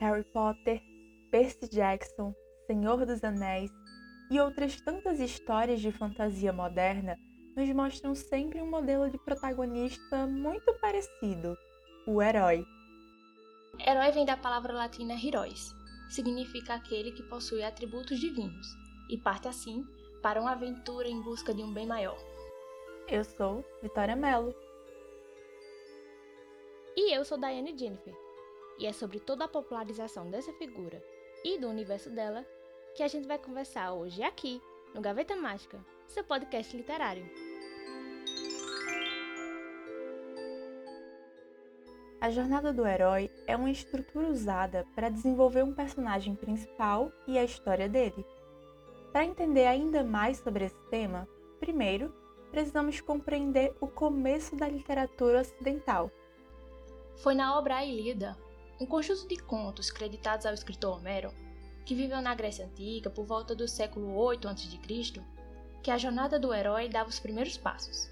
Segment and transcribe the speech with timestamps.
[0.00, 0.80] Harry Potter,
[1.30, 2.34] Percy Jackson,
[2.66, 3.70] Senhor dos Anéis
[4.30, 7.18] e outras tantas histórias de fantasia moderna
[7.56, 11.56] nos mostram sempre um modelo de protagonista muito parecido:
[12.06, 12.64] o herói.
[13.86, 15.74] Herói vem da palavra latina heróis,
[16.10, 18.66] significa aquele que possui atributos divinos
[19.10, 19.84] e parte assim
[20.22, 22.18] para uma aventura em busca de um bem maior.
[23.08, 24.54] Eu sou Vitória Mello.
[26.96, 28.27] E eu sou Diane Jennifer.
[28.78, 31.02] E é sobre toda a popularização dessa figura
[31.44, 32.46] e do universo dela
[32.94, 34.62] que a gente vai conversar hoje aqui,
[34.94, 37.28] no Gaveta Mágica, seu podcast literário.
[42.20, 47.44] A jornada do herói é uma estrutura usada para desenvolver um personagem principal e a
[47.44, 48.24] história dele.
[49.12, 52.12] Para entender ainda mais sobre esse tema, primeiro
[52.50, 56.10] precisamos compreender o começo da literatura ocidental.
[57.16, 58.36] Foi na obra A Ilíada,
[58.80, 61.32] um conjunto de contos creditados ao escritor Homero,
[61.84, 65.20] que viveu na Grécia Antiga por volta do século 8 a.C.,
[65.82, 68.08] que a jornada do herói dava os primeiros passos.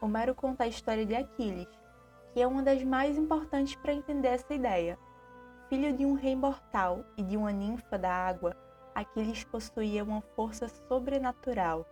[0.00, 1.68] Homero conta a história de Aquiles,
[2.32, 4.98] que é uma das mais importantes para entender essa ideia.
[5.68, 8.56] Filho de um rei mortal e de uma ninfa da água,
[8.92, 11.86] Aquiles possuía uma força sobrenatural.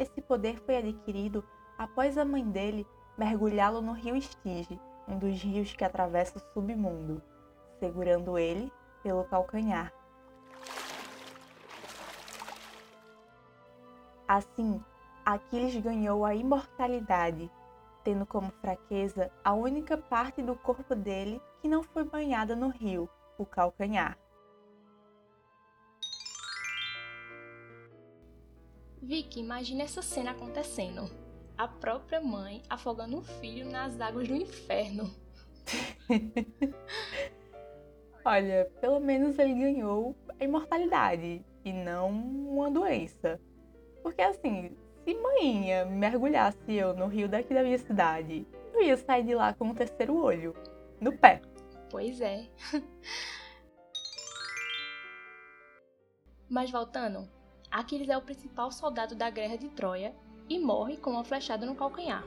[0.00, 1.44] Esse poder foi adquirido
[1.78, 2.84] após a mãe dele
[3.16, 7.22] mergulhá-lo no rio Estige, um dos rios que atravessa o submundo,
[7.78, 9.92] segurando ele pelo calcanhar.
[14.26, 14.82] Assim,
[15.24, 17.50] Aquiles ganhou a imortalidade,
[18.02, 23.08] tendo como fraqueza a única parte do corpo dele que não foi banhada no rio,
[23.38, 24.18] o calcanhar.
[29.00, 31.23] Vicky, imagine essa cena acontecendo.
[31.56, 35.14] A própria mãe afogando o filho nas águas do inferno.
[38.24, 43.40] Olha, pelo menos ele ganhou a imortalidade e não uma doença.
[44.02, 49.22] Porque assim, se manhinha mergulhasse eu no rio daqui da minha cidade, eu ia sair
[49.24, 50.56] de lá com um terceiro olho,
[51.00, 51.40] no pé.
[51.88, 52.48] Pois é.
[56.48, 57.28] Mas voltando,
[57.70, 60.14] Aquiles é o principal soldado da guerra de Troia
[60.48, 62.24] e morre com uma flechada no calcanhar.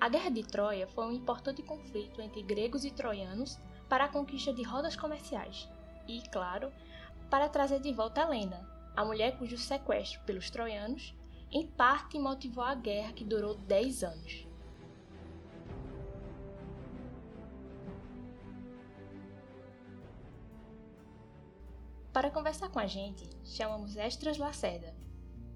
[0.00, 4.50] A Guerra de Troia foi um importante conflito entre gregos e troianos para a conquista
[4.52, 5.68] de rodas comerciais
[6.08, 6.72] e, claro,
[7.28, 8.66] para trazer de volta Helena,
[8.96, 11.14] a mulher cujo sequestro pelos troianos
[11.52, 14.49] em parte motivou a guerra que durou 10 anos.
[22.20, 24.92] Para conversar com a gente, chamamos Estras Lacerda,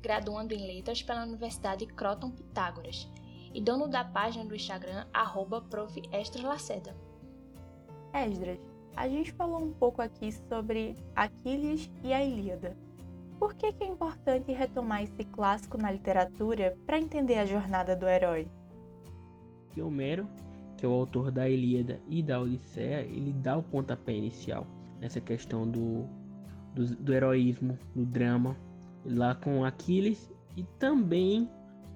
[0.00, 3.06] graduando em Letras pela Universidade Croton Pitágoras
[3.52, 5.62] e dono da página do Instagram arroba
[8.14, 8.58] Esdras,
[8.96, 12.74] a gente falou um pouco aqui sobre Aquiles e a Ilíada.
[13.38, 18.08] Por que, que é importante retomar esse clássico na literatura para entender a jornada do
[18.08, 18.48] herói?
[19.76, 20.26] E Homero,
[20.78, 24.66] que é o autor da Ilíada e da Odisseia, ele dá o pontapé inicial
[24.98, 26.08] nessa questão do,
[26.74, 28.56] do, do heroísmo, do drama,
[29.04, 31.48] lá com Aquiles e também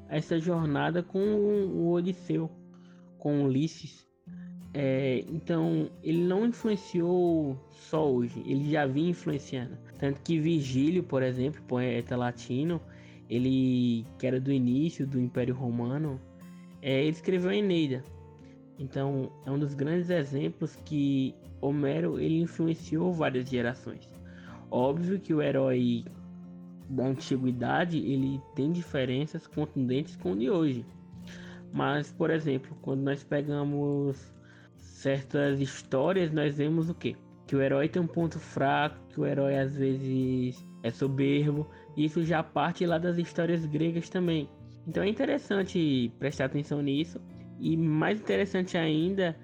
[0.08, 2.50] essa jornada com o Odisseu,
[3.18, 4.06] com Ulisses.
[4.74, 9.76] É, então ele não influenciou só hoje, ele já vinha influenciando.
[9.98, 12.80] Tanto que Virgílio, por exemplo, poeta latino,
[13.28, 16.20] ele que era do início do Império Romano,
[16.80, 18.04] é, ele escreveu a Eneida.
[18.78, 24.17] Então é um dos grandes exemplos que Homero ele influenciou várias gerações.
[24.70, 26.04] Óbvio que o herói
[26.88, 30.84] da antiguidade ele tem diferenças contundentes com o de hoje.
[31.72, 34.34] Mas, por exemplo, quando nós pegamos
[34.76, 37.14] certas histórias, nós vemos o quê?
[37.46, 41.66] Que o herói tem um ponto fraco, que o herói às vezes é soberbo.
[41.96, 44.48] Isso já parte lá das histórias gregas também.
[44.86, 47.20] Então é interessante prestar atenção nisso.
[47.60, 49.36] E mais interessante ainda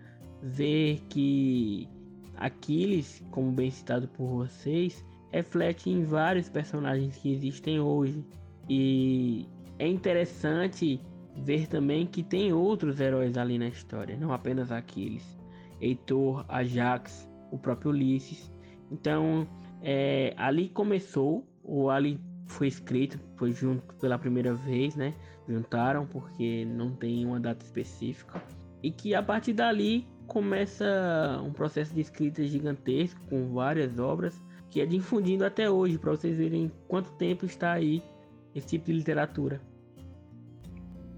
[0.42, 1.88] ver que
[2.36, 5.04] Aquiles, como bem citado por vocês,
[5.34, 8.24] reflete em vários personagens que existem hoje.
[8.68, 9.48] E
[9.78, 11.00] é interessante
[11.36, 15.36] ver também que tem outros heróis ali na história, não apenas Aquiles.
[15.80, 18.50] Heitor, Ajax, o próprio Ulisses.
[18.92, 19.46] Então,
[19.82, 25.14] é, ali começou, ou ali foi escrito, foi junto pela primeira vez, né?
[25.48, 28.40] Juntaram porque não tem uma data específica.
[28.82, 34.40] E que a partir dali começa um processo de escrita gigantesco com várias obras
[34.74, 38.02] que é difundindo até hoje, para vocês verem quanto tempo está aí
[38.52, 39.60] esse tipo de literatura.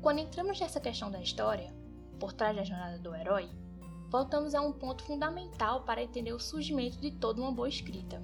[0.03, 1.73] Quando entramos nessa questão da história,
[2.21, 3.49] por trás da jornada do herói,
[4.11, 8.23] voltamos a um ponto fundamental para entender o surgimento de toda uma boa escrita.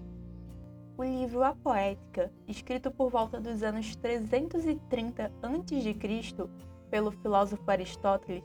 [0.98, 6.48] O livro A Poética, escrito por volta dos anos 330 a.C.
[6.90, 8.44] pelo filósofo Aristóteles,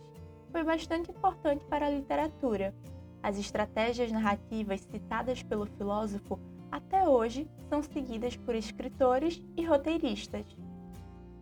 [0.54, 2.74] foi bastante importante para a literatura.
[3.22, 6.40] As estratégias narrativas citadas pelo filósofo
[6.72, 10.46] até hoje são seguidas por escritores e roteiristas.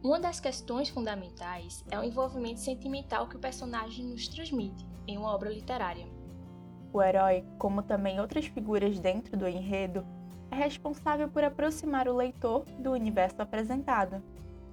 [0.04, 5.34] Uma das questões fundamentais é o envolvimento sentimental que o personagem nos transmite em uma
[5.34, 6.08] obra literária.
[6.94, 10.06] O herói, como também outras figuras dentro do enredo,
[10.52, 14.24] é responsável por aproximar o leitor do universo apresentado.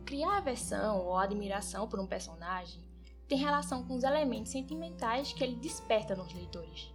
[0.04, 2.80] Criar aversão ou admiração por um personagem
[3.26, 6.92] tem relação com os elementos sentimentais que ele desperta nos leitores.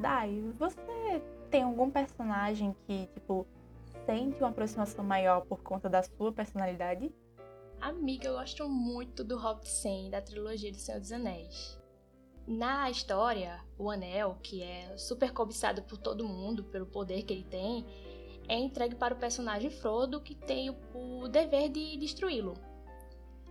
[0.00, 3.46] Dai, você tem algum personagem que, tipo,
[4.04, 7.10] sente uma aproximação maior por conta da sua personalidade?
[7.80, 11.78] Amiga, eu gosto muito do Hobbit Sen da trilogia do Senhor dos Anéis.
[12.46, 17.44] Na história, o anel, que é super cobiçado por todo mundo pelo poder que ele
[17.44, 17.84] tem,
[18.48, 22.54] é entregue para o personagem Frodo, que tem o, dever de destruí-lo.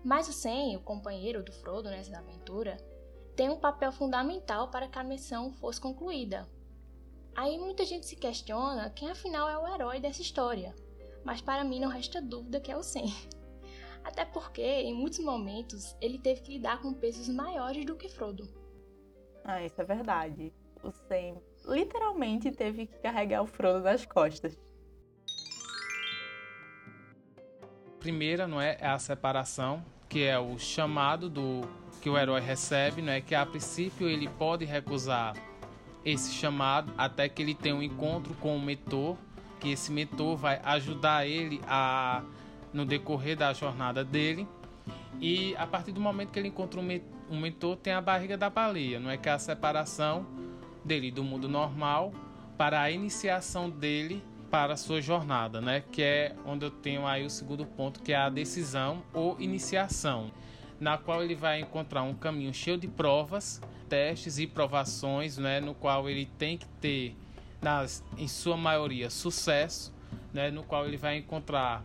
[0.03, 2.77] Mas o Sam, o companheiro do Frodo nessa aventura,
[3.35, 6.47] tem um papel fundamental para que a missão fosse concluída.
[7.35, 10.73] Aí muita gente se questiona quem afinal é o herói dessa história,
[11.23, 13.05] mas para mim não resta dúvida que é o Sam.
[14.03, 18.47] Até porque, em muitos momentos, ele teve que lidar com pesos maiores do que Frodo.
[19.43, 20.53] Ah, isso é verdade.
[20.83, 24.55] O Sam literalmente teve que carregar o Frodo nas costas.
[27.99, 31.61] Primeira, não é, é a separação, que é o chamado do
[32.05, 35.35] que o herói recebe, não é que a princípio ele pode recusar
[36.05, 39.17] esse chamado até que ele tenha um encontro com o mentor,
[39.59, 42.21] que esse mentor vai ajudar ele a
[42.71, 44.47] no decorrer da jornada dele.
[45.19, 48.99] E a partir do momento que ele encontra um mentor, tem a barriga da baleia,
[48.99, 50.27] não é que é a separação
[50.83, 52.13] dele do mundo normal
[52.55, 55.83] para a iniciação dele para a sua jornada, né?
[55.91, 60.29] Que é onde eu tenho aí o segundo ponto, que é a decisão ou iniciação,
[60.85, 63.59] na qual ele vai encontrar um caminho cheio de provas,
[63.89, 65.59] testes e provações, né?
[65.59, 67.17] No qual ele tem que ter,
[67.59, 69.91] nas, em sua maioria, sucesso,
[70.31, 70.51] né?
[70.51, 71.83] No qual ele vai encontrar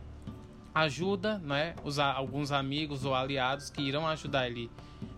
[0.74, 1.74] ajuda, né?
[1.82, 4.70] Os, alguns amigos ou aliados que irão ajudar ele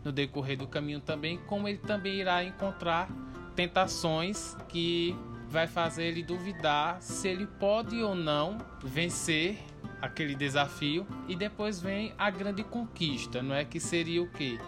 [0.05, 3.09] no decorrer do caminho também, como ele também irá encontrar
[3.57, 5.17] tentações que
[5.49, 9.59] vai fazer ele duvidar se ele pode ou não vencer
[10.03, 14.59] aquele desafio e depois vem a grande conquista, não é que seria o que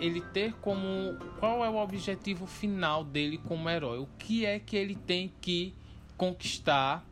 [0.00, 4.76] ele ter como qual é o objetivo final dele como herói, o que é que
[4.76, 5.74] ele tem que
[6.16, 7.04] conquistar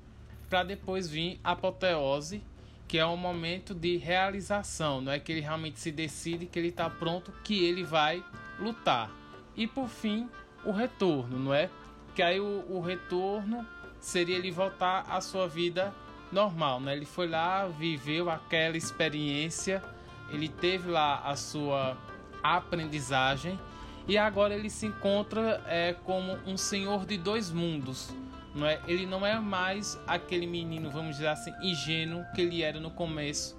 [0.48, 2.42] para depois vir a apoteose
[2.88, 6.68] que é um momento de realização, não é que ele realmente se decide que ele
[6.68, 8.24] está pronto, que ele vai
[8.60, 9.10] lutar.
[9.56, 10.28] E por fim,
[10.64, 11.68] o retorno, não é?
[12.14, 13.66] Que aí o, o retorno
[13.98, 15.92] seria ele voltar à sua vida
[16.32, 16.94] normal, né?
[16.94, 19.82] Ele foi lá, viveu aquela experiência,
[20.30, 21.96] ele teve lá a sua
[22.42, 23.58] aprendizagem
[24.06, 28.14] e agora ele se encontra é, como um senhor de dois mundos
[28.56, 28.80] não é?
[28.88, 33.56] Ele não é mais aquele menino, vamos dizer assim, ingênuo que ele era no começo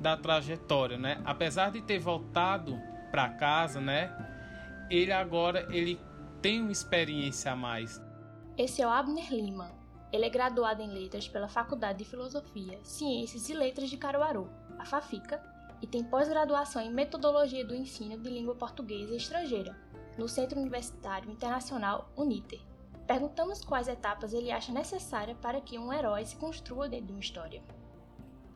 [0.00, 1.22] da trajetória, né?
[1.24, 2.76] Apesar de ter voltado
[3.12, 4.10] para casa, né?
[4.90, 5.98] Ele agora ele
[6.42, 8.02] tem uma experiência a mais.
[8.58, 9.81] Esse é o Abner Lima.
[10.12, 14.46] Ele é graduado em Letras pela Faculdade de Filosofia, Ciências e Letras de Caruaru,
[14.78, 15.42] a FAFICA,
[15.80, 19.74] e tem pós-graduação em Metodologia do Ensino de Língua Portuguesa e Estrangeira,
[20.18, 22.60] no Centro Universitário Internacional UNITER.
[23.06, 27.20] Perguntamos quais etapas ele acha necessária para que um herói se construa dentro de uma
[27.20, 27.62] história.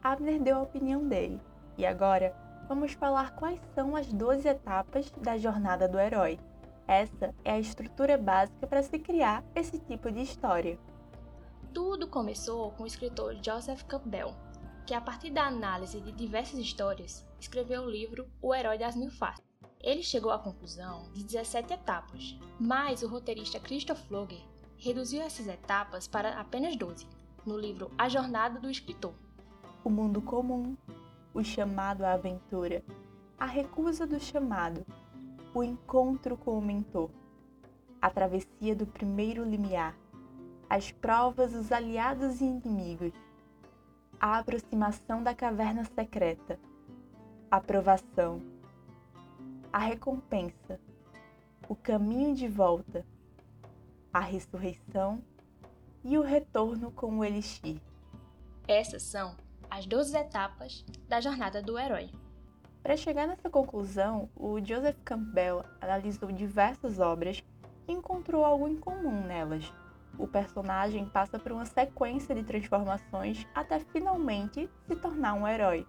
[0.02, 1.40] Abner deu a opinião dele,
[1.78, 2.36] e agora
[2.68, 6.38] vamos falar quais são as 12 etapas da jornada do herói.
[6.86, 10.78] Essa é a estrutura básica para se criar esse tipo de história.
[11.76, 14.34] Tudo começou com o escritor Joseph Campbell,
[14.86, 19.10] que a partir da análise de diversas histórias, escreveu o livro O Herói das Mil
[19.10, 19.44] Faces.
[19.82, 24.40] Ele chegou à conclusão de 17 etapas, mas o roteirista Christoph Vogler
[24.78, 27.06] reduziu essas etapas para apenas 12,
[27.44, 29.12] no livro A Jornada do Escritor.
[29.84, 30.78] O mundo comum,
[31.34, 32.82] o chamado à aventura,
[33.38, 34.82] a recusa do chamado,
[35.52, 37.10] o encontro com o mentor,
[38.00, 39.94] a travessia do primeiro limiar,
[40.68, 43.12] as provas, os aliados e inimigos,
[44.20, 46.58] a aproximação da caverna secreta,
[47.50, 48.40] a provação
[49.76, 50.80] a recompensa,
[51.68, 53.04] o caminho de volta,
[54.10, 55.22] a ressurreição
[56.02, 57.78] e o retorno com o Elixir.
[58.66, 59.36] Essas são
[59.68, 62.08] as 12 etapas da jornada do herói.
[62.82, 67.44] Para chegar nessa conclusão, o Joseph Campbell analisou diversas obras
[67.86, 69.70] e encontrou algo em comum nelas.
[70.18, 75.86] O personagem passa por uma sequência de transformações até finalmente se tornar um herói.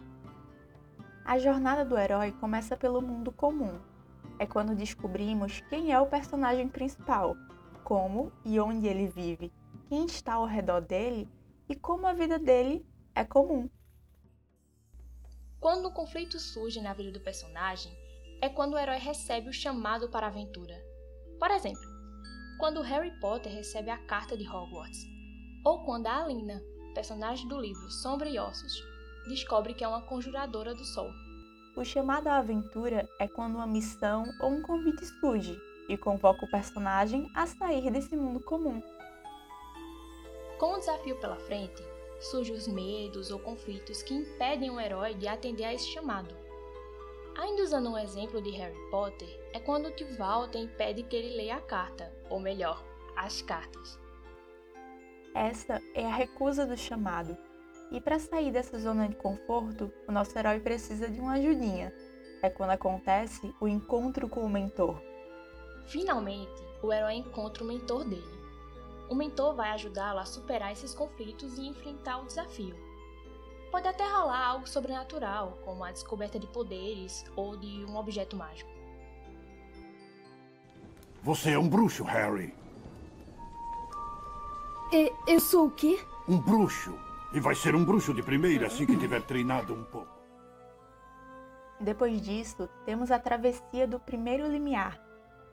[1.24, 3.80] A jornada do herói começa pelo mundo comum.
[4.40, 7.36] É quando descobrimos quem é o personagem principal,
[7.84, 9.52] como e onde ele vive,
[9.88, 11.30] quem está ao redor dele
[11.70, 13.70] e como a vida dele é comum.
[15.60, 17.92] Quando um conflito surge na vida do personagem,
[18.42, 20.76] é quando o herói recebe o chamado para a aventura.
[21.40, 21.97] Por exemplo,
[22.58, 25.06] quando Harry Potter recebe a carta de Hogwarts,
[25.64, 26.62] ou quando a Alina,
[26.96, 28.84] personagem do livro Sombra e Ossos,
[29.28, 31.12] descobre que é uma conjuradora do sol.
[31.76, 35.56] O chamado à aventura é quando uma missão ou um convite surge
[35.88, 38.82] e convoca o personagem a sair desse mundo comum.
[40.58, 41.84] Com o desafio pela frente,
[42.20, 46.47] surgem os medos ou conflitos que impedem o herói de atender a esse chamado.
[47.38, 51.38] Ainda usando um exemplo de Harry Potter, é quando o tio Walter impede que ele
[51.38, 52.84] leia a carta, ou melhor,
[53.16, 54.00] as cartas.
[55.34, 57.38] Essa é a recusa do chamado.
[57.92, 61.94] E para sair dessa zona de conforto, o nosso herói precisa de uma ajudinha.
[62.42, 65.00] É quando acontece o encontro com o mentor.
[65.86, 68.38] Finalmente, o herói encontra o mentor dele
[69.10, 72.76] o mentor vai ajudá-lo a superar esses conflitos e enfrentar o desafio.
[73.72, 78.70] Pode até rolar algo sobrenatural, como a descoberta de poderes ou de um objeto mágico.
[81.24, 82.54] Você é um bruxo, Harry.
[84.94, 86.00] E, eu sou o quê?
[86.28, 86.98] Um bruxo.
[87.34, 90.16] E vai ser um bruxo de primeira assim que tiver treinado um pouco.
[91.80, 95.00] Depois disso, temos a travessia do primeiro limiar,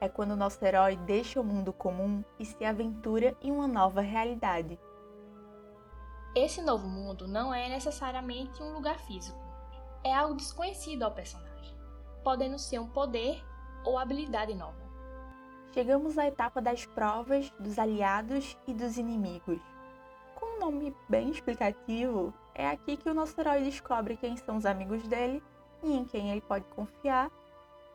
[0.01, 4.79] é quando nosso herói deixa o mundo comum e se aventura em uma nova realidade.
[6.35, 9.39] Esse novo mundo não é necessariamente um lugar físico,
[10.03, 11.73] é algo desconhecido ao personagem,
[12.25, 13.41] podendo ser um poder
[13.85, 14.83] ou habilidade nova.
[15.73, 19.61] Chegamos à etapa das provas, dos aliados e dos inimigos.
[20.35, 24.67] Com um nome bem explicativo, é aqui que o nosso herói descobre quem são os
[24.67, 25.41] amigos dele
[25.85, 27.31] e em quem ele pode confiar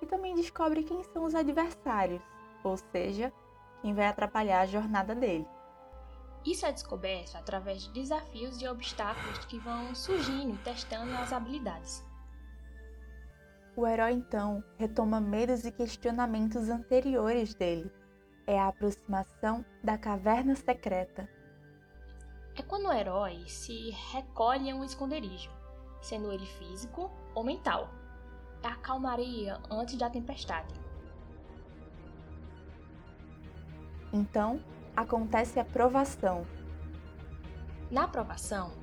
[0.01, 2.21] e também descobre quem são os adversários,
[2.63, 3.33] ou seja,
[3.81, 5.45] quem vai atrapalhar a jornada dele.
[6.45, 12.03] Isso é descoberto através de desafios e obstáculos que vão surgindo e testando as habilidades.
[13.75, 17.91] O herói então retoma medos e questionamentos anteriores dele.
[18.47, 21.29] É a aproximação da caverna secreta.
[22.55, 25.51] É quando o herói se recolhe em um esconderijo,
[26.01, 27.89] sendo ele físico ou mental,
[28.63, 30.73] a calmaria antes da tempestade.
[34.11, 34.59] Então,
[34.99, 36.45] acontece a provação.
[37.89, 38.73] Na provação,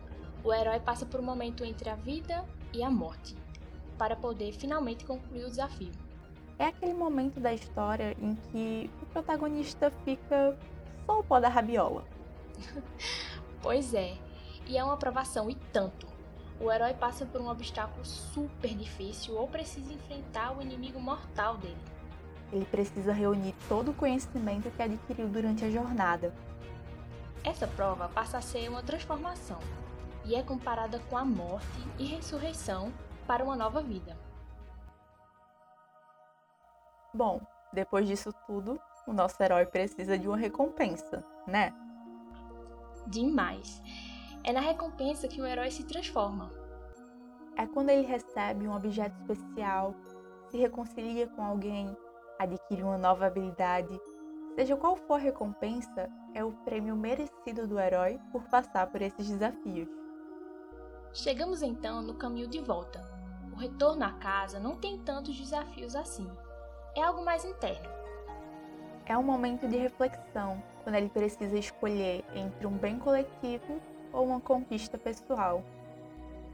[0.43, 2.43] o herói passa por um momento entre a vida
[2.73, 3.37] e a morte,
[3.99, 5.93] para poder finalmente concluir o desafio.
[6.59, 10.57] É aquele momento da história em que o protagonista fica
[11.05, 12.03] só o pó da rabiola.
[13.61, 14.17] pois é,
[14.67, 16.07] e é uma provação e tanto
[16.59, 21.77] o herói passa por um obstáculo super difícil ou precisa enfrentar o inimigo mortal dele.
[22.53, 26.33] Ele precisa reunir todo o conhecimento que adquiriu durante a jornada.
[27.43, 29.59] Essa prova passa a ser uma transformação
[30.25, 31.67] e é comparada com a morte
[31.99, 32.93] e ressurreição
[33.27, 34.17] para uma nova vida.
[37.15, 37.41] Bom,
[37.73, 41.73] depois disso tudo, o nosso herói precisa de uma recompensa, né?
[43.07, 43.81] Demais.
[44.43, 46.51] É na recompensa que o herói se transforma.
[47.57, 49.95] É quando ele recebe um objeto especial,
[50.51, 51.97] se reconcilia com alguém,
[52.39, 54.01] adquire uma nova habilidade.
[54.55, 59.29] Seja qual for a recompensa, é o prêmio merecido do herói por passar por esses
[59.29, 59.89] desafios.
[61.13, 63.03] Chegamos então no caminho de volta.
[63.53, 66.31] O retorno à casa não tem tantos desafios assim.
[66.95, 67.89] É algo mais interno.
[69.07, 73.81] É um momento de reflexão, quando ele precisa escolher entre um bem coletivo
[74.13, 75.63] ou uma conquista pessoal.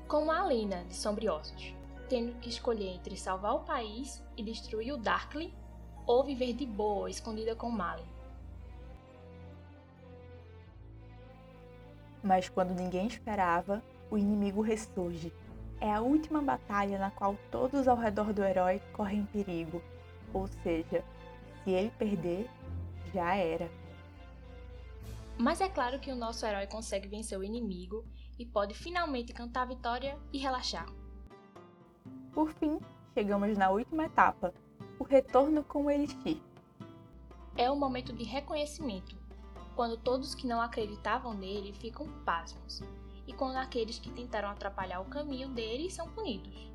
[0.07, 1.75] Como a Alina de Sombriossos,
[2.09, 5.55] tendo que escolher entre salvar o país e destruir o Darkly
[6.07, 8.05] ou viver de boa escondida com Malin.
[12.23, 15.33] Mas quando ninguém esperava, o inimigo ressurge.
[15.81, 19.83] É a última batalha na qual todos ao redor do herói correm perigo.
[20.33, 21.05] Ou seja,
[21.65, 22.49] se ele perder,
[23.13, 23.69] já era.
[25.37, 28.05] Mas é claro que o nosso herói consegue vencer o inimigo
[28.39, 30.87] e pode finalmente cantar a vitória e relaxar.
[32.33, 32.79] Por fim,
[33.13, 34.55] chegamos na última etapa,
[35.03, 36.41] o retorno com o Elixir.
[37.57, 39.17] É um momento de reconhecimento,
[39.75, 42.81] quando todos que não acreditavam nele ficam pasmos,
[43.27, 46.71] e quando aqueles que tentaram atrapalhar o caminho dele são punidos.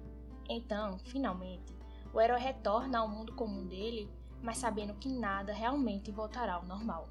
[0.49, 1.73] Então, finalmente,
[2.13, 4.09] o herói retorna ao mundo comum dele,
[4.43, 7.07] mas sabendo que nada realmente voltará ao normal.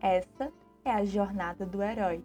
[0.00, 0.50] Essa
[0.82, 2.24] é a jornada do herói.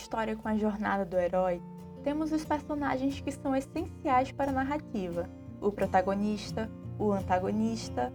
[0.00, 1.62] História com a jornada do herói,
[2.02, 5.28] temos os personagens que são essenciais para a narrativa:
[5.60, 8.12] o protagonista, o antagonista,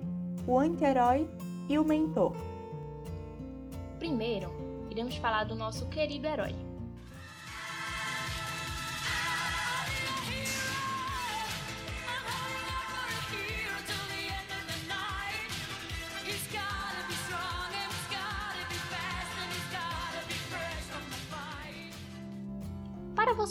[0.47, 1.29] o anti-herói
[1.69, 2.35] e o mentor.
[3.99, 4.51] Primeiro,
[4.89, 6.55] iremos falar do nosso querido herói.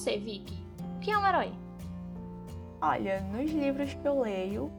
[0.04, 0.62] Você, Vicky,
[0.96, 1.50] o que é um herói?
[2.78, 4.70] Olha, nos livros que eu leio,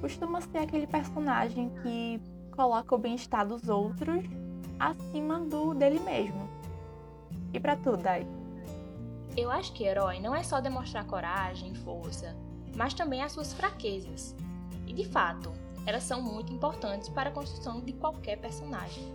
[0.00, 4.24] costuma ser aquele personagem que coloca o bem-estar dos outros
[4.78, 6.48] acima do dele mesmo.
[7.52, 8.24] E para tu, Dai?
[9.36, 12.36] Eu acho que herói não é só demonstrar coragem, força,
[12.76, 14.36] mas também as suas fraquezas.
[14.86, 15.52] E de fato,
[15.86, 19.12] elas são muito importantes para a construção de qualquer personagem.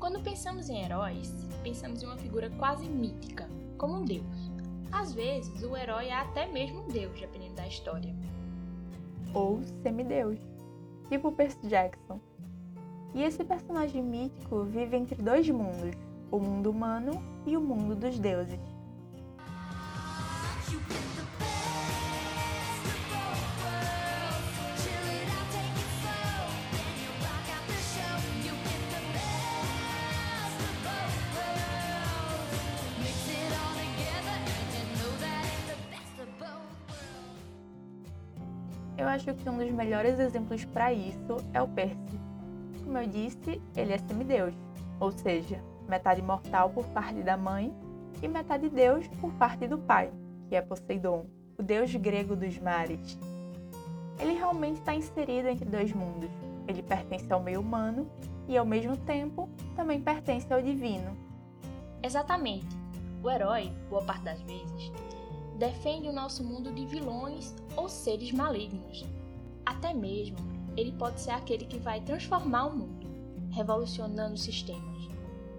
[0.00, 4.52] Quando pensamos em heróis, pensamos em uma figura quase mítica, como um deus.
[4.92, 8.14] Às vezes, o herói é até mesmo um deus, dependendo da história.
[9.34, 10.38] Ou semideus,
[11.08, 12.20] tipo Percy Jackson.
[13.12, 15.96] E esse personagem mítico vive entre dois mundos,
[16.30, 18.60] o mundo humano e o mundo dos deuses.
[39.46, 42.18] Que um dos melhores exemplos para isso é o Percy.
[42.82, 44.52] Como eu disse, ele é semideus,
[44.98, 47.72] ou seja, metade mortal por parte da mãe
[48.20, 50.10] e metade deus por parte do pai,
[50.48, 53.16] que é Poseidon, o deus grego dos mares.
[54.18, 56.30] Ele realmente está inserido entre dois mundos.
[56.66, 58.10] Ele pertence ao meio humano
[58.48, 61.16] e, ao mesmo tempo, também pertence ao divino.
[62.02, 62.66] Exatamente.
[63.22, 64.90] O herói, boa parte das vezes,
[65.56, 69.04] defende o nosso mundo de vilões ou seres malignos.
[69.66, 70.36] Até mesmo,
[70.76, 73.08] ele pode ser aquele que vai transformar o mundo,
[73.50, 75.08] revolucionando sistemas,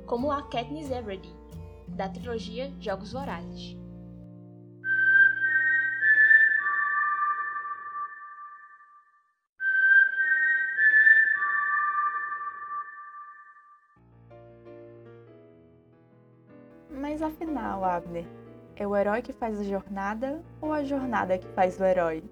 [0.05, 1.35] como a Katniss Everdeen,
[1.89, 3.75] da trilogia Jogos Vorazes.
[16.89, 18.25] Mas afinal, Abner,
[18.75, 22.23] é o herói que faz a jornada ou a jornada que faz o herói?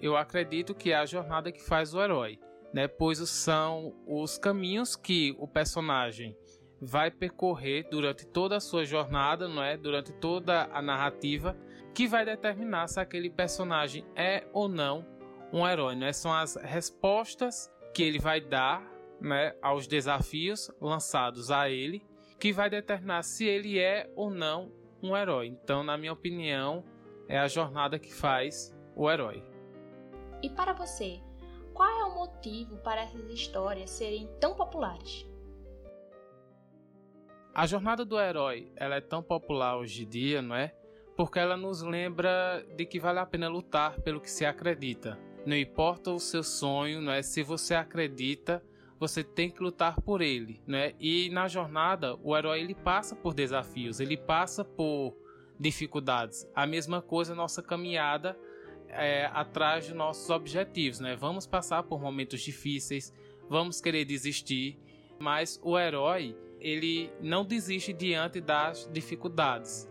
[0.00, 2.38] Eu acredito que é a jornada que faz o herói,
[2.72, 2.86] né?
[2.86, 6.36] Pois são os caminhos que o personagem
[6.80, 9.76] vai percorrer durante toda a sua jornada, não é?
[9.76, 11.56] Durante toda a narrativa,
[11.94, 15.06] que vai determinar se aquele personagem é ou não
[15.52, 16.12] um herói, né?
[16.12, 18.86] São as respostas que ele vai dar,
[19.18, 22.04] né, aos desafios lançados a ele,
[22.38, 24.70] que vai determinar se ele é ou não
[25.02, 25.46] um herói.
[25.46, 26.84] Então, na minha opinião,
[27.26, 29.42] é a jornada que faz o herói.
[30.42, 31.20] E para você,
[31.72, 35.26] qual é o motivo para essas histórias serem tão populares?
[37.54, 40.74] A jornada do herói, ela é tão popular hoje em dia, não é?
[41.16, 45.18] Porque ela nos lembra de que vale a pena lutar pelo que se acredita.
[45.46, 47.22] Não importa o seu sonho, não é?
[47.22, 48.62] Se você acredita,
[48.98, 50.94] você tem que lutar por ele, né?
[51.00, 55.16] E na jornada, o herói ele passa por desafios, ele passa por
[55.58, 56.46] dificuldades.
[56.54, 58.38] A mesma coisa nossa caminhada
[58.88, 61.16] é, atrás de nossos objetivos, né?
[61.16, 63.12] Vamos passar por momentos difíceis,
[63.48, 64.78] vamos querer desistir,
[65.18, 69.88] mas o herói ele não desiste diante das dificuldades.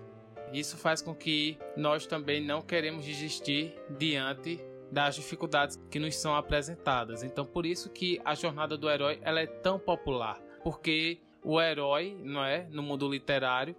[0.52, 4.60] Isso faz com que nós também não queremos desistir diante
[4.92, 7.24] das dificuldades que nos são apresentadas.
[7.24, 12.18] Então, por isso que a jornada do herói ela é tão popular, porque o herói,
[12.24, 13.76] não é, no mundo literário,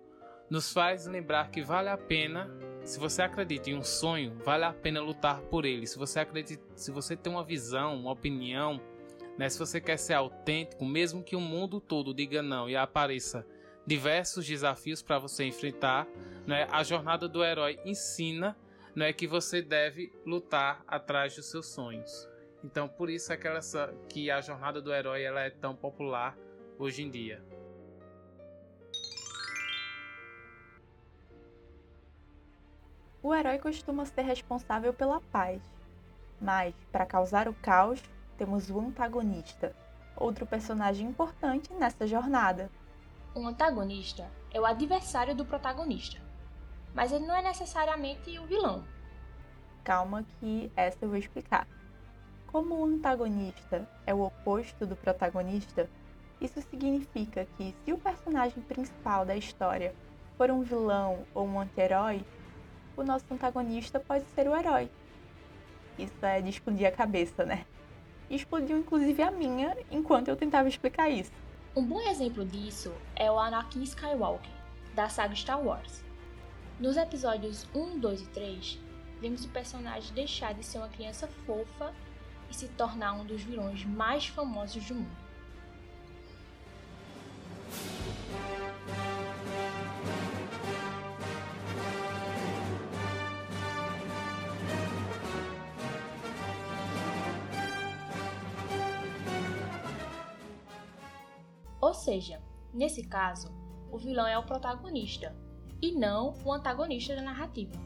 [0.51, 2.51] nos faz lembrar que vale a pena,
[2.87, 5.87] se você acredita em um sonho, vale a pena lutar por ele.
[5.87, 8.81] Se você acredita, se você tem uma visão, uma opinião,
[9.37, 13.45] né, se você quer ser autêntico, mesmo que o mundo todo diga não e apareça
[13.85, 16.07] diversos desafios para você enfrentar,
[16.47, 18.57] né, a jornada do herói ensina
[18.95, 22.29] não é que você deve lutar atrás dos seus sonhos.
[22.65, 23.61] Então, por isso é que, ela,
[24.09, 26.39] que a jornada do herói ela é tão popular
[26.79, 27.45] hoje em dia.
[33.27, 35.61] O herói costuma ser responsável pela paz,
[36.41, 38.01] mas, para causar o caos,
[38.39, 39.75] temos o antagonista,
[40.15, 42.71] outro personagem importante nessa jornada.
[43.35, 46.21] O antagonista é o adversário do protagonista,
[46.95, 48.85] mas ele não é necessariamente o vilão.
[49.83, 51.67] Calma que essa eu vou explicar.
[52.47, 55.91] Como o antagonista é o oposto do protagonista,
[56.41, 59.93] isso significa que se o personagem principal da história
[60.37, 62.25] for um vilão ou um anti-herói,
[62.97, 64.91] o nosso antagonista pode ser o herói.
[65.99, 67.65] Isso é de explodir a cabeça, né?
[68.29, 71.31] Explodiu inclusive a minha enquanto eu tentava explicar isso.
[71.75, 74.51] Um bom exemplo disso é o Anakin Skywalker,
[74.95, 76.03] da saga Star Wars.
[76.81, 78.79] Nos episódios 1, 2 e 3,
[79.21, 81.95] vemos o personagem deixar de ser uma criança fofa
[82.51, 85.27] e se tornar um dos vilões mais famosos do mundo.
[101.87, 102.43] Ou seja,
[102.75, 103.49] nesse caso,
[103.93, 105.33] o vilão é o protagonista
[105.81, 107.79] e não o antagonista da narrativa.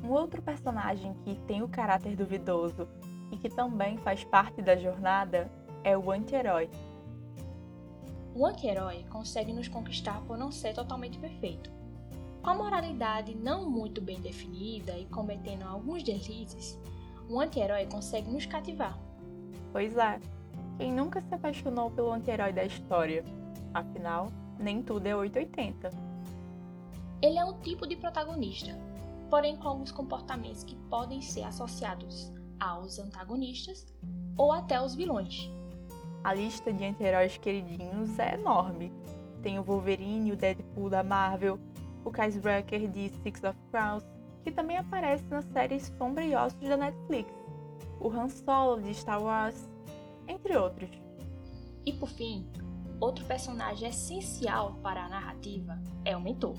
[0.00, 2.86] Um outro personagem que tem o caráter duvidoso
[3.32, 5.50] e que também faz parte da jornada
[5.82, 6.70] é o anti-herói.
[8.32, 11.68] O anti-herói consegue nos conquistar por não ser totalmente perfeito.
[12.44, 16.78] Com a moralidade não muito bem definida e cometendo alguns deslizes,
[17.28, 18.96] o anti-herói consegue nos cativar.
[19.72, 20.20] Pois é,
[20.82, 23.24] quem nunca se apaixonou pelo anti-herói da história?
[23.72, 25.90] Afinal, nem tudo é 880.
[27.22, 28.76] Ele é um tipo de protagonista,
[29.30, 33.86] porém com alguns comportamentos que podem ser associados aos antagonistas
[34.36, 35.48] ou até aos vilões.
[36.24, 38.92] A lista de anti-heróis queridinhos é enorme.
[39.40, 41.60] Tem o Wolverine, o Deadpool da Marvel,
[42.04, 44.04] o Kais Breaker de Six of Crows,
[44.42, 47.32] que também aparece na série Sombra e Ossos da Netflix,
[48.00, 49.70] o Han Solo de Star Wars,
[50.28, 50.90] entre outros.
[51.84, 52.46] E por fim,
[53.00, 56.56] outro personagem essencial para a narrativa é o mentor.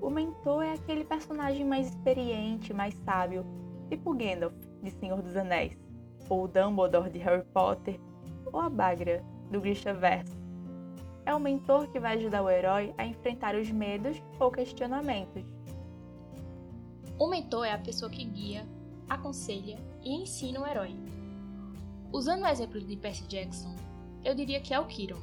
[0.00, 3.44] O mentor é aquele personagem mais experiente, mais sábio,
[3.88, 5.76] tipo Gandalf de Senhor dos Anéis,
[6.28, 7.98] ou Dumbledore de Harry Potter,
[8.52, 10.36] ou a Bagra do Grishaverso.
[11.24, 15.42] É o mentor que vai ajudar o herói a enfrentar os medos ou questionamentos.
[17.18, 18.66] O mentor é a pessoa que guia,
[19.08, 20.94] aconselha e ensina o herói.
[22.16, 23.76] Usando o exemplo de Percy Jackson,
[24.24, 25.20] eu diria que é o Kiron.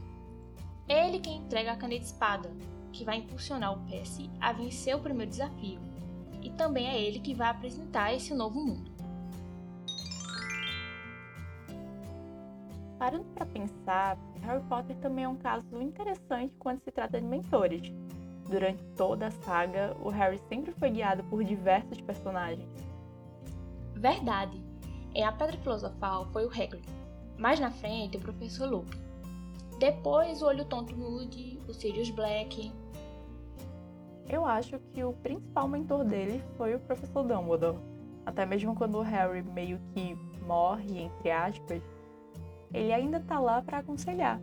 [0.88, 2.52] É ele quem entrega a caneta espada,
[2.92, 5.80] que vai impulsionar o Percy a vencer o primeiro desafio,
[6.40, 8.92] e também é ele que vai apresentar esse novo mundo.
[13.00, 17.92] Parando para pensar, Harry Potter também é um caso interessante quando se trata de mentores.
[18.48, 22.70] Durante toda a saga, o Harry sempre foi guiado por diversos personagens.
[23.96, 24.63] Verdade.
[25.16, 26.84] Em A Pedra Filosofal foi o Hagrid.
[27.38, 29.00] Mais na frente, o Professor Lupin.
[29.78, 32.72] Depois, o Olho Tonto Moody, o Sirius Black.
[34.28, 37.78] Eu acho que o principal mentor dele foi o Professor Dumbledore.
[38.26, 40.16] Até mesmo quando o Harry meio que
[40.48, 41.82] morre, entre aspas,
[42.74, 44.42] ele ainda está lá para aconselhar.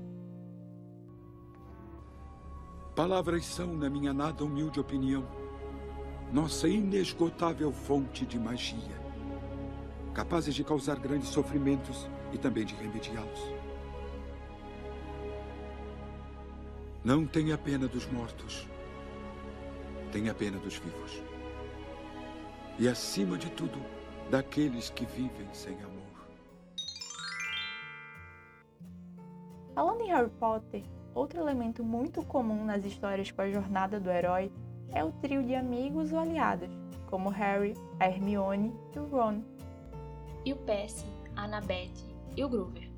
[2.95, 5.25] Palavras são, na minha nada humilde opinião,
[6.33, 9.10] nossa inesgotável fonte de magia,
[10.21, 13.41] capazes de causar grandes sofrimentos e também de remediá-los.
[17.03, 18.69] Não tenha pena dos mortos,
[20.13, 21.23] tenha pena dos vivos.
[22.79, 23.81] E, acima de tudo,
[24.31, 26.29] daqueles que vivem sem amor.
[29.75, 30.83] Falando em Harry Potter,
[31.15, 34.53] outro elemento muito comum nas histórias com a jornada do herói
[34.93, 36.69] é o trio de amigos ou aliados,
[37.07, 39.60] como Harry, a Hermione e o Ron.
[40.45, 41.05] E o Percy,
[41.37, 41.93] a Annabeth
[42.37, 42.89] e o Groover.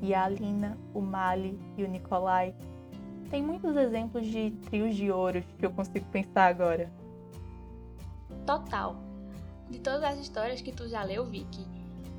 [0.00, 2.54] E a Alina, o Mali e o Nikolai.
[3.30, 6.90] Tem muitos exemplos de trios de ouros que eu consigo pensar agora.
[8.46, 8.96] Total.
[9.70, 11.66] De todas as histórias que tu já leu, Vicky,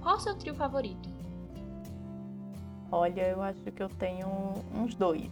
[0.02, 1.10] qual o seu trio favorito?
[2.92, 4.28] Olha, eu acho que eu tenho
[4.74, 5.30] uns dois.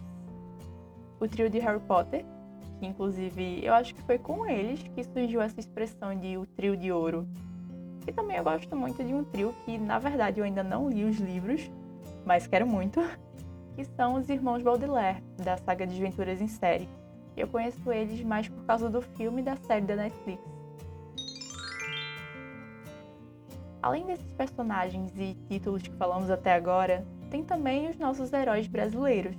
[1.20, 2.24] O trio de Harry Potter,
[2.78, 6.76] que inclusive eu acho que foi com eles que surgiu essa expressão de o trio
[6.76, 7.28] de ouro.
[8.06, 11.04] E também eu gosto muito de um trio que, na verdade, eu ainda não li
[11.04, 11.70] os livros,
[12.24, 13.00] mas quero muito,
[13.74, 16.88] que são os irmãos Baudelaire, da saga de Aventuras em Série.
[17.36, 20.42] Eu conheço eles mais por causa do filme e da série da Netflix.
[23.82, 29.36] Além desses personagens e títulos que falamos até agora, tem também os nossos heróis brasileiros.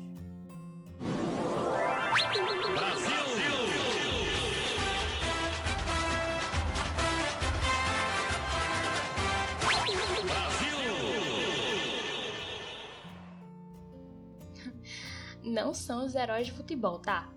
[15.55, 17.29] Não são os heróis de futebol, tá?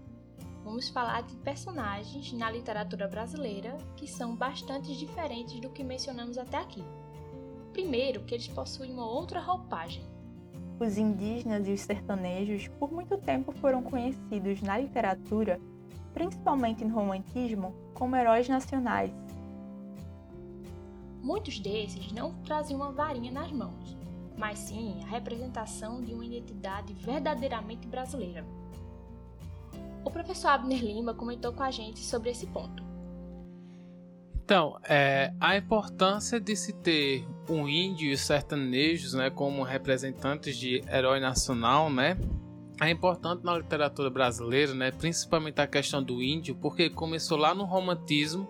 [0.65, 6.57] Vamos falar de personagens na literatura brasileira que são bastante diferentes do que mencionamos até
[6.57, 6.83] aqui.
[7.73, 10.03] Primeiro, que eles possuem uma outra roupagem.
[10.81, 15.61] Os indígenas e os sertanejos por muito tempo foram conhecidos na literatura,
[16.13, 19.13] principalmente no romantismo, como heróis nacionais.
[21.23, 23.97] Muitos desses não traziam uma varinha nas mãos,
[24.39, 28.47] mas sim a representação de uma identidade verdadeiramente brasileira.
[30.05, 32.83] O professor Abner Lima comentou com a gente sobre esse ponto.
[34.43, 40.57] Então, é, a importância de se ter um índio e os sertanejos né, como representantes
[40.57, 42.17] de herói nacional, né,
[42.81, 47.65] é importante na literatura brasileira, né, principalmente a questão do índio, porque começou lá no
[47.65, 48.49] romantismo,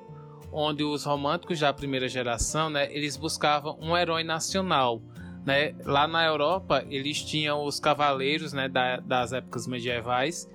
[0.52, 5.02] onde os românticos da primeira geração, né, eles buscavam um herói nacional,
[5.48, 5.74] né?
[5.82, 10.46] Lá na Europa, eles tinham os cavaleiros, né, da, das épocas medievais.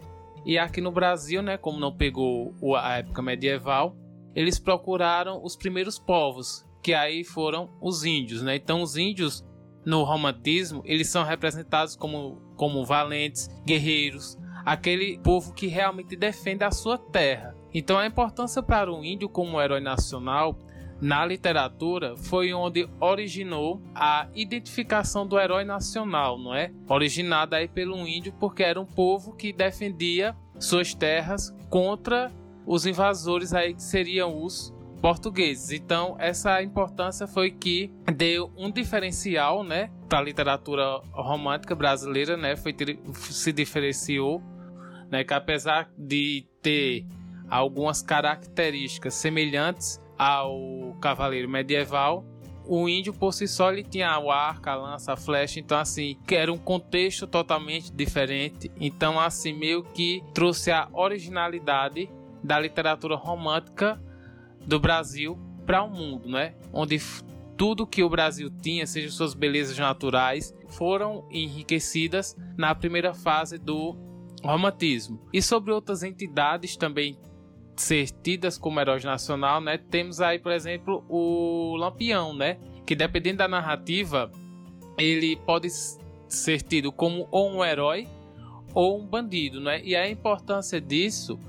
[0.45, 3.95] E aqui no Brasil, né, como não pegou a época medieval,
[4.36, 8.56] eles procuraram os primeiros povos, que aí foram os índios, né?
[8.56, 9.43] Então os índios
[9.84, 16.71] no romantismo, eles são representados como como valentes, guerreiros, aquele povo que realmente defende a
[16.71, 17.56] sua terra.
[17.73, 20.58] Então a importância para o índio como herói nacional
[21.01, 26.71] na literatura foi onde originou a identificação do herói nacional, não é?
[26.88, 32.32] Originada aí pelo índio porque era um povo que defendia suas terras contra
[32.65, 35.71] os invasores aí que seriam os portugueses.
[35.71, 42.56] Então, essa importância foi que deu um diferencial, né, para a literatura romântica brasileira, né,
[42.56, 42.73] foi
[43.15, 44.41] se diferenciou,
[45.12, 47.06] né, que apesar de ter
[47.49, 52.23] algumas características semelhantes ao cavaleiro medieval,
[52.65, 56.17] o índio por si só ele tinha o arco, a lança, a flecha, então assim,
[56.25, 58.71] que era um contexto totalmente diferente.
[58.79, 62.09] Então assim, meio que trouxe a originalidade
[62.41, 64.01] da literatura romântica
[64.65, 66.55] do Brasil para o mundo, né?
[66.71, 67.01] Onde
[67.57, 73.95] tudo que o Brasil tinha, seja suas belezas naturais, foram enriquecidas na primeira fase do
[74.41, 75.19] romantismo.
[75.33, 77.17] E sobre outras entidades também
[77.75, 79.77] ser tidas como heróis nacional, né?
[79.77, 82.57] Temos aí, por exemplo, o Lampião, né?
[82.86, 84.31] Que dependendo da narrativa,
[84.97, 85.69] ele pode
[86.27, 88.07] ser tido como ou um herói
[88.73, 89.81] ou um bandido, né?
[89.83, 91.39] E a importância disso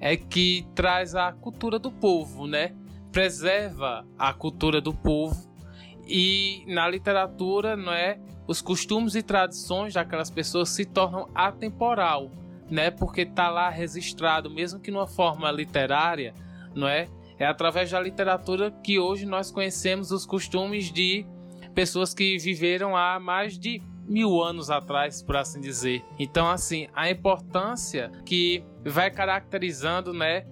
[0.00, 2.74] é que traz a cultura do povo, né?
[3.10, 5.50] Preserva a cultura do povo
[6.06, 8.18] e na literatura, não é?
[8.46, 12.30] Os costumes e tradições daquelas pessoas se tornam atemporal
[12.70, 12.90] né?
[12.90, 16.34] Porque está lá registrado, mesmo que numa forma literária,
[16.74, 17.08] não é?
[17.38, 21.26] É através da literatura que hoje nós conhecemos os costumes de
[21.74, 26.04] pessoas que viveram há mais de mil anos atrás, por assim dizer.
[26.18, 30.46] Então, assim, a importância que vai caracterizando, né?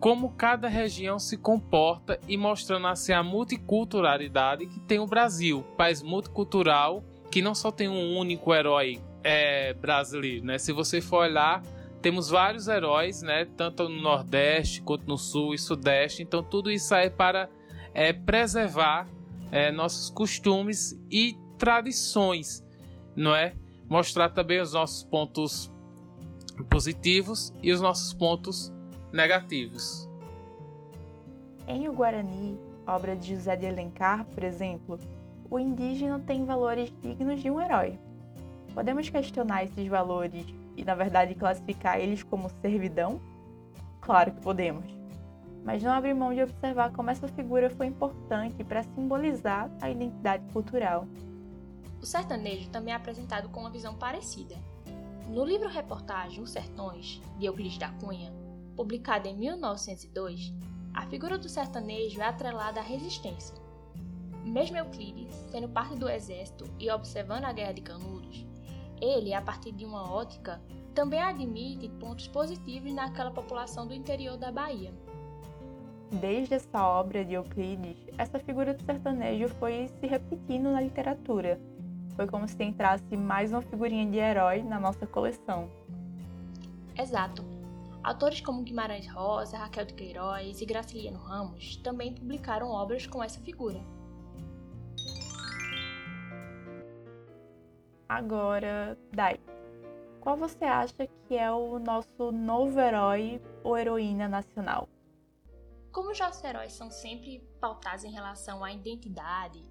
[0.00, 6.02] Como cada região se comporta e mostrando assim a multiculturalidade que tem o Brasil, país
[6.02, 10.58] multicultural que não só tem um único herói é, brasileiro, né?
[10.58, 11.62] Se você for olhar,
[12.02, 13.46] temos vários heróis, né?
[13.56, 16.22] Tanto no Nordeste quanto no Sul e Sudeste.
[16.22, 17.48] Então tudo isso é para
[17.94, 19.08] é, preservar
[19.50, 22.62] é, nossos costumes e tradições,
[23.16, 23.54] não é?
[23.88, 25.72] Mostrar também os nossos pontos
[26.68, 28.72] positivos e os nossos pontos
[29.12, 30.08] negativos.
[31.66, 34.98] Em O Guarani, obra de José de Alencar, por exemplo,
[35.48, 37.98] o indígena tem valores dignos de um herói.
[38.74, 40.44] Podemos questionar esses valores
[40.76, 43.20] e, na verdade, classificar eles como servidão?
[44.00, 44.84] Claro que podemos.
[45.64, 50.44] Mas não abre mão de observar como essa figura foi importante para simbolizar a identidade
[50.52, 51.06] cultural.
[52.02, 54.56] O sertanejo também é apresentado com uma visão parecida.
[55.28, 58.30] No livro reportagem Os Sertões, de Euclides da Cunha,
[58.76, 60.52] publicado em 1902,
[60.92, 63.56] a figura do sertanejo é atrelada à resistência.
[64.44, 68.44] Mesmo Euclides, sendo parte do exército e observando a Guerra de Canudos,
[69.04, 70.60] ele, a partir de uma ótica,
[70.94, 74.92] também admite pontos positivos naquela população do interior da Bahia.
[76.10, 81.60] Desde essa obra de Euclides, essa figura do sertanejo foi se repetindo na literatura.
[82.14, 85.68] Foi como se entrasse mais uma figurinha de herói na nossa coleção.
[86.96, 87.44] Exato.
[88.02, 93.40] Autores como Guimarães Rosa, Raquel de Queiroz e Graciliano Ramos também publicaram obras com essa
[93.40, 93.80] figura.
[98.08, 99.40] Agora, Dai,
[100.20, 104.88] qual você acha que é o nosso novo herói ou heroína nacional?
[105.92, 109.62] Como os nossos heróis são sempre pautados em relação à identidade,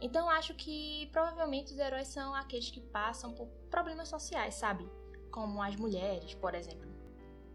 [0.00, 4.88] então acho que provavelmente os heróis são aqueles que passam por problemas sociais, sabe?
[5.32, 6.86] como as mulheres, por exemplo.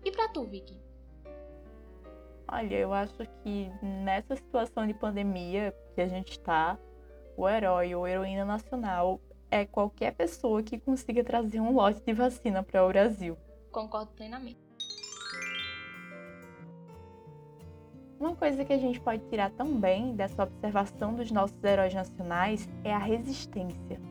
[0.03, 0.77] E para tu, Vicky?
[2.49, 6.77] Olha, eu acho que nessa situação de pandemia que a gente está,
[7.38, 12.63] o herói ou heroína nacional é qualquer pessoa que consiga trazer um lote de vacina
[12.63, 13.38] para o Brasil.
[13.71, 14.60] Concordo plenamente.
[18.19, 22.91] Uma coisa que a gente pode tirar também dessa observação dos nossos heróis nacionais é
[22.91, 24.01] a resistência.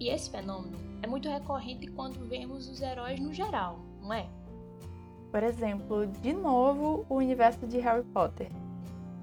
[0.00, 4.26] E esse fenômeno é muito recorrente quando vemos os heróis no geral, não é?
[5.30, 8.50] Por exemplo, de novo, o universo de Harry Potter,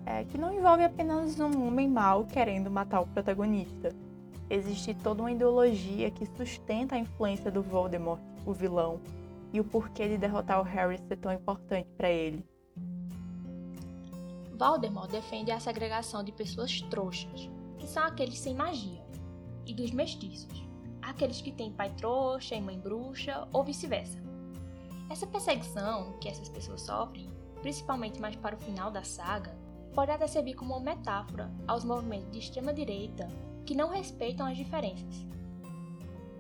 [0.05, 3.93] é, que não envolve apenas um homem mau querendo matar o protagonista.
[4.49, 8.99] Existe toda uma ideologia que sustenta a influência do Voldemort, o vilão,
[9.53, 12.43] e o porquê de derrotar o Harry ser tão importante para ele.
[14.57, 19.03] Voldemort defende a segregação de pessoas trouxas, que são aqueles sem magia,
[19.67, 20.67] e dos mestiços,
[20.99, 24.17] aqueles que têm pai trouxa e mãe bruxa, ou vice-versa.
[25.11, 27.29] Essa perseguição que essas pessoas sofrem,
[27.61, 29.55] principalmente mais para o final da saga,
[29.93, 33.27] pode até servir como uma metáfora aos movimentos de extrema-direita
[33.69, 35.25] que não respeitam as diferenças.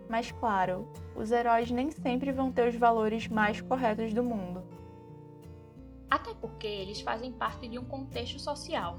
[0.09, 4.63] Mas claro, os heróis nem sempre vão ter os valores mais corretos do mundo
[6.09, 8.97] até porque eles fazem parte de um contexto social.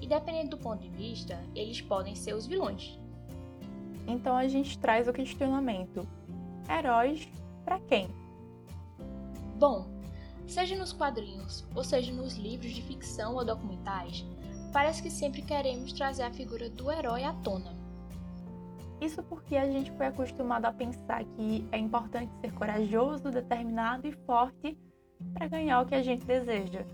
[0.00, 2.98] E dependendo do ponto de vista, eles podem ser os vilões.
[4.06, 6.06] Então a gente traz o questionamento:
[6.68, 7.26] heróis
[7.64, 8.08] para quem?
[9.58, 9.86] Bom,
[10.46, 14.26] seja nos quadrinhos ou seja nos livros de ficção ou documentais,
[14.72, 17.74] parece que sempre queremos trazer a figura do herói à tona.
[19.00, 24.12] Isso porque a gente foi acostumado a pensar que é importante ser corajoso, determinado e
[24.12, 24.78] forte
[25.34, 26.84] para ganhar o que a gente deseja.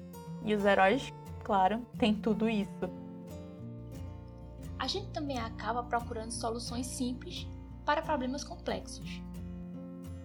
[0.44, 1.12] E os heróis,
[1.44, 2.90] claro, têm tudo isso.
[4.78, 7.46] A gente também acaba procurando soluções simples
[7.84, 9.22] para problemas complexos.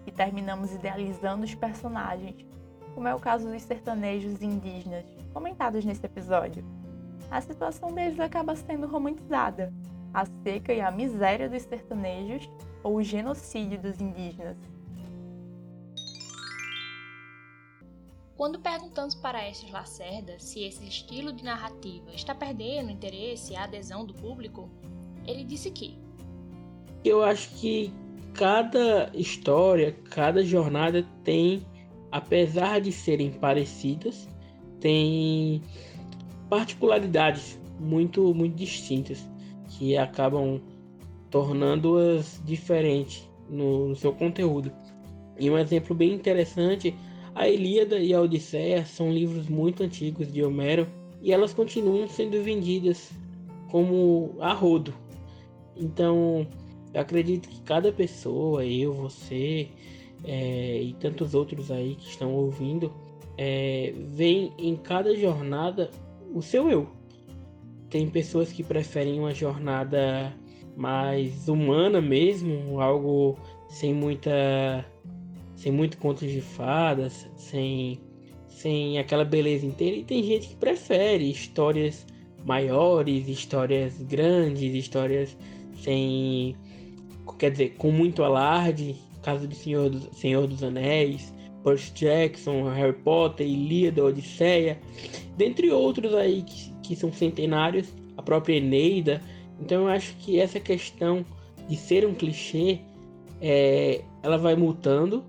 [0.05, 2.45] E terminamos idealizando os personagens,
[2.93, 6.63] como é o caso dos sertanejos indígenas, comentados nesse episódio.
[7.33, 9.73] A situação deles acaba sendo romantizada,
[10.13, 12.47] a seca e a miséria dos sertanejos
[12.83, 14.55] ou o genocídio dos indígenas.
[18.37, 23.55] Quando perguntamos para Estes Lacerda se esse estilo de narrativa está perdendo o interesse e
[23.55, 24.69] a adesão do público,
[25.25, 25.97] ele disse que
[27.03, 27.91] eu acho que
[28.35, 31.65] cada história, cada jornada tem,
[32.11, 34.29] apesar de serem parecidas,
[34.79, 35.63] tem
[36.49, 39.27] particularidades muito muito distintas
[39.69, 40.61] que acabam
[41.29, 44.71] tornando-as diferentes no, no seu conteúdo.
[45.39, 46.95] E um exemplo bem interessante
[47.35, 50.87] a Ilíada e a Odisseia são livros muito antigos de Homero
[51.21, 53.11] e elas continuam sendo vendidas
[53.71, 54.93] como a rodo.
[55.75, 56.45] Então,
[56.93, 59.69] eu acredito que cada pessoa, eu, você
[60.23, 62.93] é, e tantos outros aí que estão ouvindo,
[63.35, 65.89] é, vem em cada jornada
[66.33, 66.89] o seu eu.
[67.89, 70.33] Tem pessoas que preferem uma jornada
[70.75, 73.37] mais humana mesmo, algo
[73.69, 74.83] sem muita
[75.55, 77.97] sem muito contos de fadas, sem,
[78.49, 79.95] sem aquela beleza inteira.
[79.95, 82.05] E tem gente que prefere histórias
[82.45, 85.37] maiores, histórias grandes, histórias
[85.81, 86.55] sem.
[87.39, 88.95] quer dizer, com muito alarde.
[89.21, 94.79] Caso do Senhor, do, Senhor dos Anéis, Percy Jackson, Harry Potter, Ilíada, Odisseia,
[95.37, 99.21] dentre outros aí que, que são centenários, a própria Eneida.
[99.59, 101.25] Então eu acho que essa questão
[101.67, 102.79] de ser um clichê,
[103.41, 105.23] é, ela vai mutando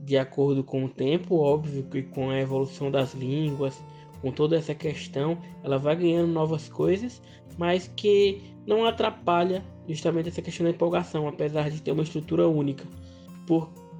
[0.00, 3.80] de acordo com o tempo, óbvio que com a evolução das línguas,
[4.22, 7.20] com toda essa questão, ela vai ganhando novas coisas,
[7.56, 12.84] mas que não atrapalha justamente essa questão da empolgação, apesar de ter uma estrutura única,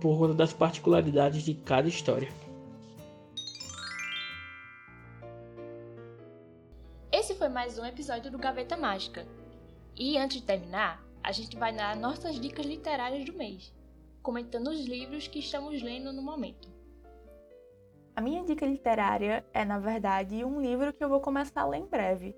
[0.01, 2.29] por conta das particularidades de cada história.
[7.11, 9.27] Esse foi mais um episódio do Gaveta Mágica.
[9.97, 13.73] E antes de terminar, a gente vai dar nossas dicas literárias do mês
[14.29, 16.69] comentando os livros que estamos lendo no momento.
[18.15, 21.79] A minha dica literária é, na verdade, um livro que eu vou começar a ler
[21.79, 22.37] em breve.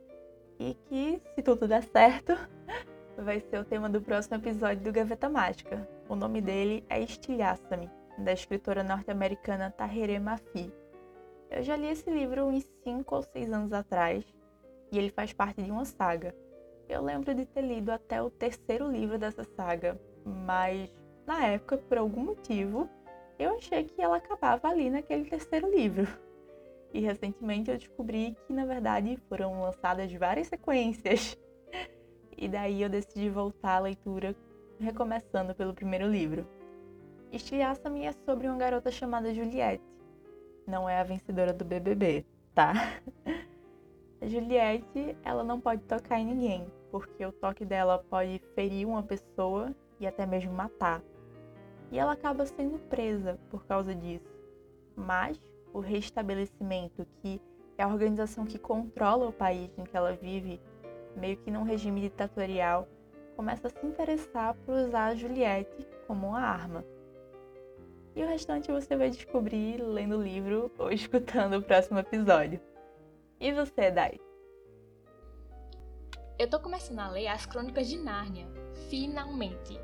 [0.59, 2.37] E que, se tudo der certo,
[3.19, 5.89] vai ser o tema do próximo episódio do Gaveta Mágica.
[6.11, 7.89] O nome dele é Estilhaça-me,
[8.19, 10.69] da escritora norte-americana Tahiré Mafi.
[11.49, 14.25] Eu já li esse livro uns 5 ou 6 anos atrás
[14.91, 16.35] e ele faz parte de uma saga.
[16.89, 20.93] Eu lembro de ter lido até o terceiro livro dessa saga, mas
[21.25, 22.91] na época, por algum motivo,
[23.39, 26.09] eu achei que ela acabava ali naquele terceiro livro.
[26.93, 31.39] E recentemente eu descobri que, na verdade, foram lançadas várias sequências.
[32.43, 34.35] E daí eu decidi voltar à leitura,
[34.81, 36.47] recomeçando pelo primeiro livro.
[37.33, 39.85] Estilhaça-me é sobre uma garota chamada Juliette.
[40.67, 42.25] Não é a vencedora do BBB,
[42.55, 42.73] tá?
[44.23, 49.03] A Juliette, ela não pode tocar em ninguém, porque o toque dela pode ferir uma
[49.03, 51.03] pessoa e até mesmo matar.
[51.91, 54.29] E ela acaba sendo presa por causa disso.
[54.95, 55.41] Mas
[55.73, 57.41] o restabelecimento, que
[57.79, 60.61] é a organização que controla o país em que ela vive,
[61.17, 62.87] meio que num regime ditatorial,
[63.41, 66.85] começa a se interessar por usar a Juliette como uma arma.
[68.15, 72.61] E o restante você vai descobrir lendo o livro ou escutando o próximo episódio.
[73.41, 74.21] E você, Dai?
[76.39, 78.47] Eu tô começando a ler as Crônicas de Nárnia,
[78.91, 79.81] finalmente.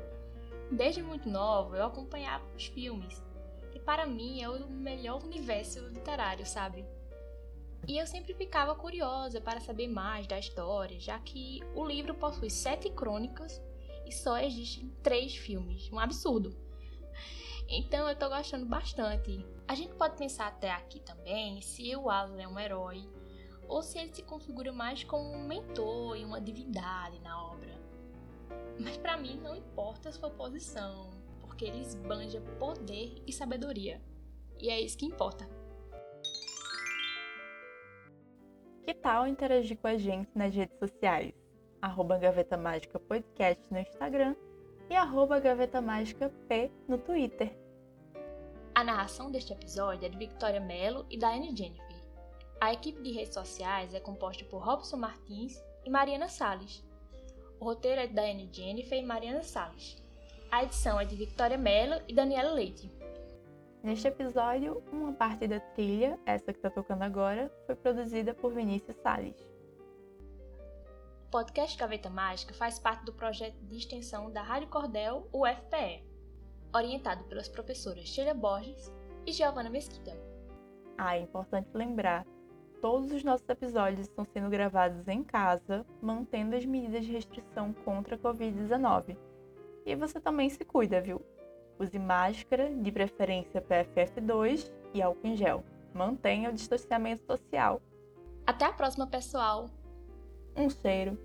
[0.71, 3.23] Desde muito nova eu acompanhava os filmes,
[3.73, 6.85] e para mim é o melhor universo literário, sabe?
[7.87, 12.49] E eu sempre ficava curiosa para saber mais da história, já que o livro possui
[12.49, 13.61] sete crônicas
[14.05, 15.89] e só existem três filmes.
[15.91, 16.53] Um absurdo.
[17.69, 19.45] Então eu tô gostando bastante.
[19.65, 23.07] A gente pode pensar até aqui também se o Aslan é um herói
[23.69, 27.77] ou se ele se configura mais como um mentor e uma divindade na obra.
[28.79, 31.09] Mas para mim não importa a sua posição,
[31.41, 34.01] porque ele esbanja poder e sabedoria.
[34.59, 35.56] E é isso que importa.
[38.87, 41.33] Que tal interagir com a gente nas redes sociais?
[41.81, 44.33] Arroba Gaveta Mágica Podcast no Instagram
[44.89, 47.53] e arroba Gaveta Mágica P no Twitter.
[48.73, 52.01] A narração deste episódio é de Victoria Mello e Diane Jennifer.
[52.61, 56.81] A equipe de redes sociais é composta por Robson Martins e Mariana Salles.
[57.59, 60.01] O roteiro é de Daiane Jennifer e Mariana Salles.
[60.49, 62.89] A edição é de Victoria Mello e Daniela Leite.
[63.87, 68.97] Neste episódio, uma parte da trilha, essa que está tocando agora, foi produzida por Vinícius
[68.97, 69.39] Salles.
[71.25, 76.03] O podcast Gaveta Mágica faz parte do projeto de extensão da Rádio Cordel UFPE,
[76.75, 78.93] orientado pelas professoras Sheila Borges
[79.25, 80.11] e Giovana Mesquita.
[80.97, 82.27] Ah, é importante lembrar
[82.81, 88.15] Todos os nossos episódios estão sendo gravados em casa, mantendo as medidas de restrição contra
[88.15, 89.17] a Covid-19.
[89.85, 91.21] E você também se cuida, viu?
[91.79, 95.63] Use máscara, de preferência PFF2 e álcool em gel.
[95.93, 97.81] Mantenha o distanciamento social.
[98.45, 99.69] Até a próxima, pessoal!
[100.55, 101.17] Um cheiro!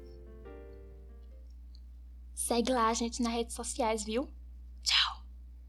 [2.35, 4.29] Segue lá a gente nas redes sociais, viu?